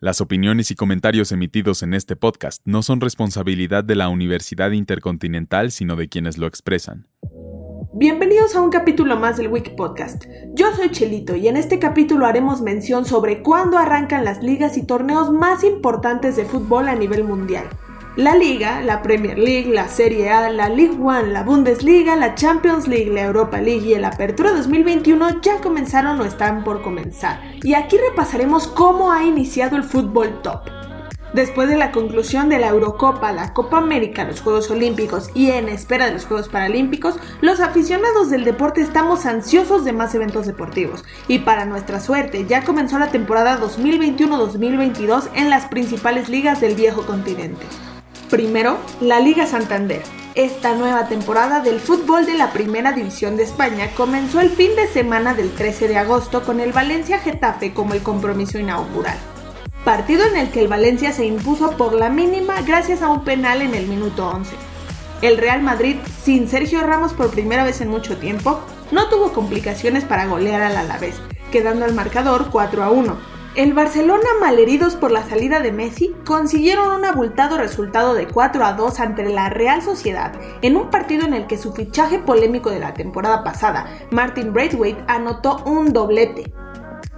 [0.00, 5.72] Las opiniones y comentarios emitidos en este podcast no son responsabilidad de la Universidad Intercontinental,
[5.72, 7.08] sino de quienes lo expresan.
[7.94, 10.26] Bienvenidos a un capítulo más del Wiki Podcast.
[10.54, 14.86] Yo soy Chelito y en este capítulo haremos mención sobre cuándo arrancan las ligas y
[14.86, 17.68] torneos más importantes de fútbol a nivel mundial.
[18.18, 22.88] La Liga, la Premier League, la Serie A, la League One, la Bundesliga, la Champions
[22.88, 27.40] League, la Europa League y el Apertura 2021 ya comenzaron o están por comenzar.
[27.62, 30.62] Y aquí repasaremos cómo ha iniciado el fútbol top.
[31.32, 35.68] Después de la conclusión de la Eurocopa, la Copa América, los Juegos Olímpicos y en
[35.68, 41.04] espera de los Juegos Paralímpicos, los aficionados del deporte estamos ansiosos de más eventos deportivos.
[41.28, 47.02] Y para nuestra suerte, ya comenzó la temporada 2021-2022 en las principales ligas del viejo
[47.06, 47.64] continente.
[48.30, 50.02] Primero, la Liga Santander.
[50.34, 54.86] Esta nueva temporada del fútbol de la Primera División de España comenzó el fin de
[54.86, 59.16] semana del 13 de agosto con el Valencia Getafe como el compromiso inaugural.
[59.82, 63.62] Partido en el que el Valencia se impuso por la mínima gracias a un penal
[63.62, 64.54] en el minuto 11.
[65.22, 70.04] El Real Madrid, sin Sergio Ramos por primera vez en mucho tiempo, no tuvo complicaciones
[70.04, 71.14] para golear al Alavés,
[71.50, 76.92] quedando el marcador 4 a 1 el Barcelona, malheridos por la salida de Messi, consiguieron
[76.92, 81.34] un abultado resultado de 4 a 2 ante la Real Sociedad, en un partido en
[81.34, 86.52] el que su fichaje polémico de la temporada pasada, Martin Braithwaite, anotó un doblete.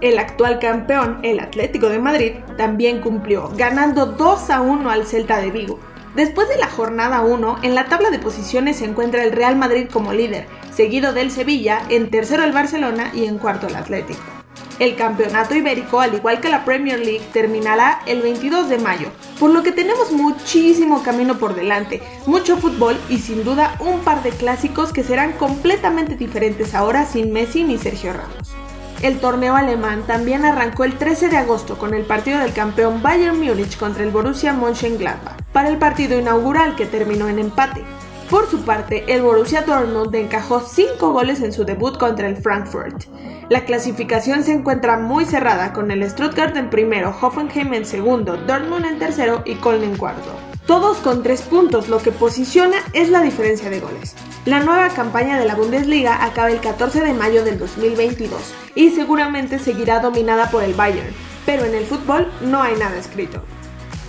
[0.00, 5.42] El actual campeón, el Atlético de Madrid, también cumplió, ganando 2 a 1 al Celta
[5.42, 5.78] de Vigo.
[6.16, 9.88] Después de la jornada 1, en la tabla de posiciones se encuentra el Real Madrid
[9.92, 14.39] como líder, seguido del Sevilla, en tercero el Barcelona y en cuarto el Atlético.
[14.80, 19.50] El campeonato ibérico, al igual que la Premier League, terminará el 22 de mayo, por
[19.50, 24.30] lo que tenemos muchísimo camino por delante, mucho fútbol y sin duda un par de
[24.30, 28.54] clásicos que serán completamente diferentes ahora sin Messi ni Sergio Ramos.
[29.02, 33.38] El torneo alemán también arrancó el 13 de agosto con el partido del campeón Bayern
[33.38, 37.84] Múnich contra el Borussia Mönchengladbach, para el partido inaugural que terminó en empate.
[38.30, 43.06] Por su parte, el Borussia Dortmund encajó 5 goles en su debut contra el Frankfurt.
[43.48, 48.84] La clasificación se encuentra muy cerrada con el Stuttgart en primero, Hoffenheim en segundo, Dortmund
[48.84, 50.30] en tercero y Köln en cuarto.
[50.64, 54.14] Todos con 3 puntos, lo que posiciona es la diferencia de goles.
[54.44, 58.40] La nueva campaña de la Bundesliga acaba el 14 de mayo del 2022
[58.76, 61.12] y seguramente seguirá dominada por el Bayern,
[61.44, 63.42] pero en el fútbol no hay nada escrito.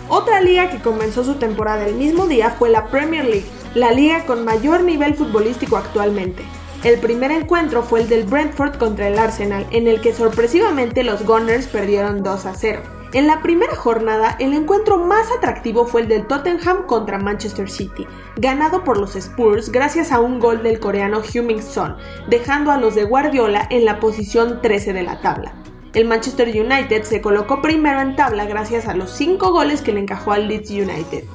[0.09, 4.25] Otra liga que comenzó su temporada el mismo día fue la Premier League, la liga
[4.25, 6.43] con mayor nivel futbolístico actualmente.
[6.83, 11.25] El primer encuentro fue el del Brentford contra el Arsenal, en el que sorpresivamente los
[11.25, 12.81] Gunners perdieron 2 a 0.
[13.13, 18.07] En la primera jornada, el encuentro más atractivo fue el del Tottenham contra Manchester City,
[18.37, 21.97] ganado por los Spurs gracias a un gol del coreano Heung-min Son,
[22.29, 25.53] dejando a los de Guardiola en la posición 13 de la tabla.
[25.93, 29.99] El Manchester United se colocó primero en tabla gracias a los 5 goles que le
[29.99, 31.25] encajó al Leeds United.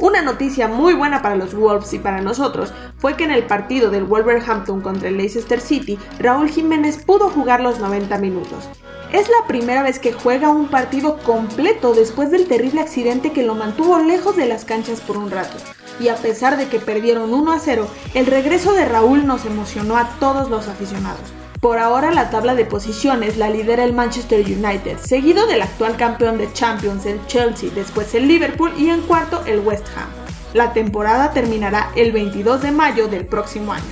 [0.00, 3.90] Una noticia muy buena para los Wolves y para nosotros fue que en el partido
[3.90, 8.68] del Wolverhampton contra el Leicester City, Raúl Jiménez pudo jugar los 90 minutos.
[9.12, 13.54] Es la primera vez que juega un partido completo después del terrible accidente que lo
[13.54, 15.56] mantuvo lejos de las canchas por un rato.
[16.00, 19.96] Y a pesar de que perdieron 1 a 0, el regreso de Raúl nos emocionó
[19.96, 21.32] a todos los aficionados.
[21.64, 26.36] Por ahora la tabla de posiciones la lidera el Manchester United, seguido del actual campeón
[26.36, 30.10] de Champions, el Chelsea, después el Liverpool y en cuarto el West Ham.
[30.52, 33.86] La temporada terminará el 22 de mayo del próximo año.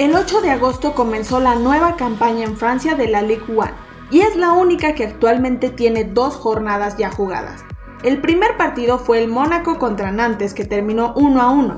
[0.00, 3.64] El 8 de agosto comenzó la nueva campaña en Francia de la Ligue 1
[4.10, 7.64] y es la única que actualmente tiene dos jornadas ya jugadas.
[8.02, 11.76] El primer partido fue el Mónaco contra Nantes que terminó 1 a 1.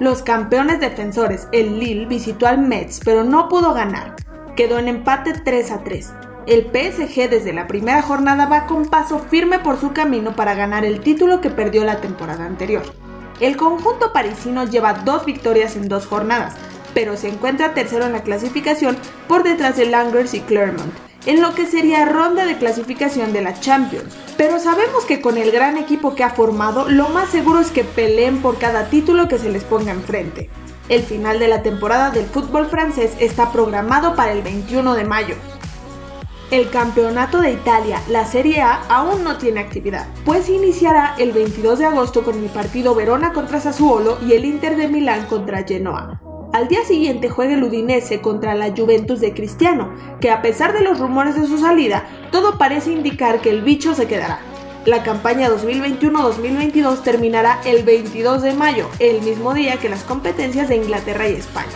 [0.00, 4.16] Los campeones defensores, el Lille, visitó al Metz pero no pudo ganar
[4.56, 6.12] quedó en empate 3 a 3.
[6.46, 10.84] El PSG desde la primera jornada va con paso firme por su camino para ganar
[10.84, 12.82] el título que perdió la temporada anterior.
[13.38, 16.54] El conjunto parisino lleva dos victorias en dos jornadas,
[16.94, 18.96] pero se encuentra tercero en la clasificación
[19.28, 20.94] por detrás de Langers y Clermont,
[21.26, 24.16] en lo que sería ronda de clasificación de la Champions.
[24.38, 27.84] Pero sabemos que con el gran equipo que ha formado, lo más seguro es que
[27.84, 30.48] peleen por cada título que se les ponga enfrente.
[30.88, 35.34] El final de la temporada del fútbol francés está programado para el 21 de mayo.
[36.52, 41.80] El campeonato de Italia, la Serie A, aún no tiene actividad, pues iniciará el 22
[41.80, 46.20] de agosto con el partido Verona contra Sassuolo y el Inter de Milán contra Genoa.
[46.52, 50.82] Al día siguiente juega el Udinese contra la Juventus de Cristiano, que a pesar de
[50.82, 54.38] los rumores de su salida, todo parece indicar que el bicho se quedará.
[54.86, 60.76] La campaña 2021-2022 terminará el 22 de mayo, el mismo día que las competencias de
[60.76, 61.66] Inglaterra y España.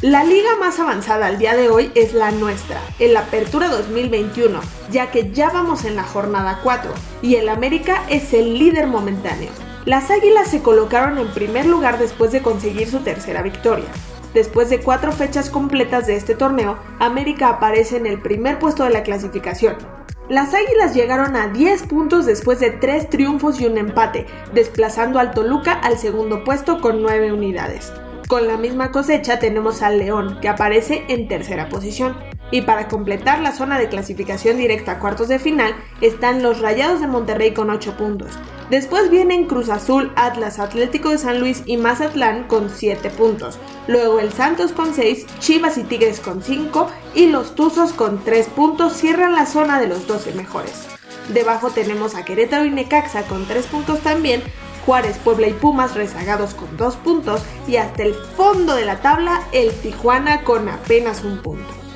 [0.00, 4.58] La liga más avanzada al día de hoy es la nuestra, el Apertura 2021,
[4.90, 6.90] ya que ya vamos en la jornada 4
[7.20, 9.50] y el América es el líder momentáneo.
[9.84, 13.88] Las Águilas se colocaron en primer lugar después de conseguir su tercera victoria.
[14.32, 18.90] Después de cuatro fechas completas de este torneo, América aparece en el primer puesto de
[18.90, 19.99] la clasificación.
[20.30, 25.32] Las Águilas llegaron a 10 puntos después de 3 triunfos y un empate, desplazando al
[25.32, 27.92] Toluca al segundo puesto con 9 unidades.
[28.28, 32.16] Con la misma cosecha tenemos al León, que aparece en tercera posición.
[32.50, 37.00] Y para completar la zona de clasificación directa a cuartos de final están los Rayados
[37.00, 38.30] de Monterrey con 8 puntos.
[38.70, 43.58] Después vienen Cruz Azul, Atlas, Atlético de San Luis y Mazatlán con 7 puntos.
[43.88, 48.46] Luego el Santos con 6, Chivas y Tigres con 5 y los Tuzos con 3
[48.48, 50.86] puntos cierran la zona de los 12 mejores.
[51.32, 54.42] Debajo tenemos a Querétaro y Necaxa con 3 puntos también,
[54.86, 59.42] Juárez, Puebla y Pumas rezagados con 2 puntos y hasta el fondo de la tabla
[59.52, 61.89] el Tijuana con apenas un punto.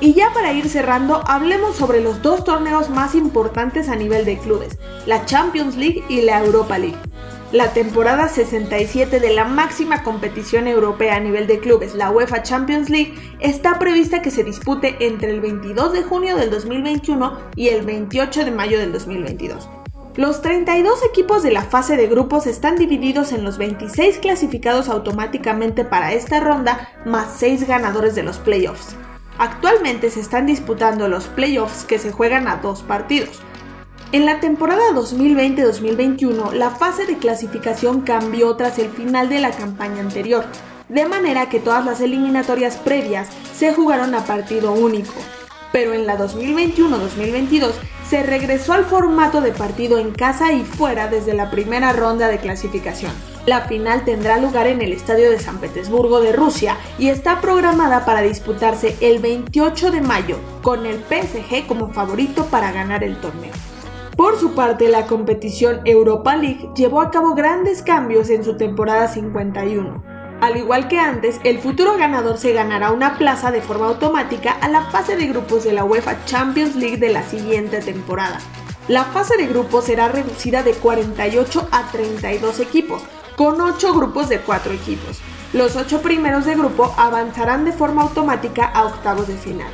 [0.00, 4.38] Y ya para ir cerrando, hablemos sobre los dos torneos más importantes a nivel de
[4.38, 6.98] clubes, la Champions League y la Europa League.
[7.52, 12.90] La temporada 67 de la máxima competición europea a nivel de clubes, la UEFA Champions
[12.90, 17.86] League, está prevista que se dispute entre el 22 de junio del 2021 y el
[17.86, 19.68] 28 de mayo del 2022.
[20.16, 25.84] Los 32 equipos de la fase de grupos están divididos en los 26 clasificados automáticamente
[25.84, 28.96] para esta ronda más 6 ganadores de los playoffs.
[29.38, 33.40] Actualmente se están disputando los playoffs que se juegan a dos partidos.
[34.12, 40.00] En la temporada 2020-2021, la fase de clasificación cambió tras el final de la campaña
[40.00, 40.44] anterior,
[40.88, 45.14] de manera que todas las eliminatorias previas se jugaron a partido único
[45.74, 47.72] pero en la 2021-2022
[48.08, 52.38] se regresó al formato de partido en casa y fuera desde la primera ronda de
[52.38, 53.10] clasificación.
[53.46, 58.04] La final tendrá lugar en el Estadio de San Petersburgo de Rusia y está programada
[58.04, 63.52] para disputarse el 28 de mayo, con el PSG como favorito para ganar el torneo.
[64.16, 69.08] Por su parte, la competición Europa League llevó a cabo grandes cambios en su temporada
[69.08, 70.14] 51
[70.44, 74.68] al igual que antes, el futuro ganador se ganará una plaza de forma automática a
[74.68, 78.40] la fase de grupos de la UEFA Champions League de la siguiente temporada.
[78.86, 83.02] La fase de grupos será reducida de 48 a 32 equipos,
[83.36, 85.20] con 8 grupos de 4 equipos.
[85.52, 89.72] Los 8 primeros de grupo avanzarán de forma automática a octavos de final.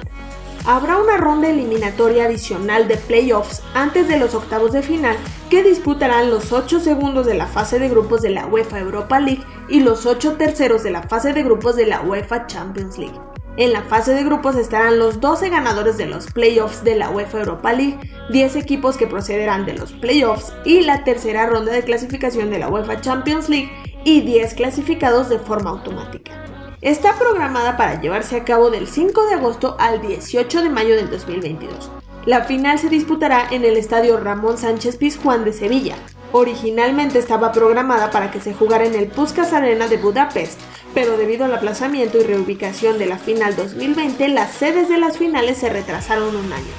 [0.67, 5.17] Habrá una ronda eliminatoria adicional de playoffs antes de los octavos de final
[5.49, 9.45] que disputarán los 8 segundos de la fase de grupos de la UEFA Europa League
[9.69, 13.30] y los 8 terceros de la fase de grupos de la UEFA Champions League.
[13.57, 17.41] En la fase de grupos estarán los 12 ganadores de los playoffs de la UEFA
[17.41, 17.99] Europa League,
[18.31, 22.69] 10 equipos que procederán de los playoffs y la tercera ronda de clasificación de la
[22.69, 23.71] UEFA Champions League
[24.05, 26.41] y 10 clasificados de forma automática
[26.83, 31.11] está programada para llevarse a cabo del 5 de agosto al 18 de mayo del
[31.11, 31.91] 2022.
[32.25, 35.97] La final se disputará en el estadio Ramón Sánchez Pizjuán de Sevilla.
[36.33, 40.61] Originalmente estaba programada para que se jugara en el Puskas Arena de Budapest,
[40.95, 45.59] pero debido al aplazamiento y reubicación de la final 2020, las sedes de las finales
[45.59, 46.73] se retrasaron un año.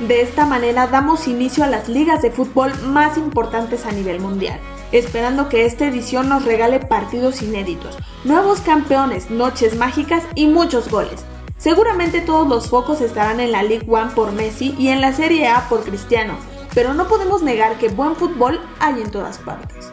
[0.00, 4.60] De esta manera damos inicio a las ligas de fútbol más importantes a nivel mundial
[4.92, 11.24] esperando que esta edición nos regale partidos inéditos, nuevos campeones, noches mágicas y muchos goles.
[11.58, 15.48] Seguramente todos los focos estarán en la League One por Messi y en la Serie
[15.48, 16.38] A por Cristiano,
[16.74, 19.90] pero no podemos negar que buen fútbol hay en todas partes.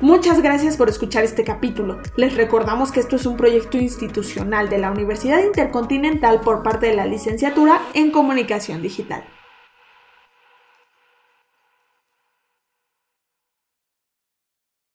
[0.00, 2.00] Muchas gracias por escuchar este capítulo.
[2.16, 6.94] Les recordamos que esto es un proyecto institucional de la Universidad Intercontinental por parte de
[6.94, 9.24] la licenciatura en Comunicación Digital.